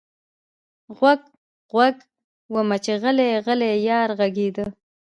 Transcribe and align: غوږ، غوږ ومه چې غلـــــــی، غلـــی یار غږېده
غوږ، 0.97 1.21
غوږ 1.71 1.95
ومه 2.53 2.77
چې 2.83 2.93
غلـــــــی، 3.01 3.41
غلـــی 3.45 3.73
یار 3.87 4.09
غږېده 4.19 4.65